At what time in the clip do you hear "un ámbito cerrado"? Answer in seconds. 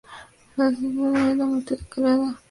1.33-1.93